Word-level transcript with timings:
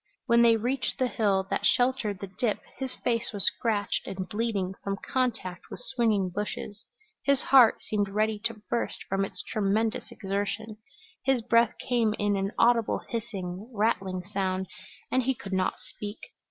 When 0.25 0.41
they 0.41 0.57
reached 0.57 0.97
the 0.97 1.05
hill 1.05 1.45
that 1.51 1.63
sheltered 1.63 2.21
the 2.21 2.31
dip 2.39 2.59
his 2.79 2.95
face 2.95 3.31
was 3.31 3.45
scratched 3.45 4.07
and 4.07 4.27
bleeding 4.27 4.73
from 4.83 4.97
contact 4.97 5.69
with 5.69 5.79
swinging 5.81 6.31
bushes; 6.31 6.85
his 7.21 7.41
heart 7.43 7.83
seemed 7.83 8.09
ready 8.09 8.39
to 8.45 8.63
burst 8.67 9.03
from 9.03 9.23
its 9.23 9.43
tremendous 9.43 10.11
exertion; 10.11 10.77
his 11.23 11.43
breath 11.43 11.75
came 11.77 12.15
in 12.17 12.35
an 12.35 12.51
audible 12.57 13.01
hissing, 13.09 13.69
rattling 13.71 14.23
sound, 14.33 14.65
and 15.11 15.21
he 15.21 15.35
could 15.35 15.53
not 15.53 15.75
speak. 15.87 16.17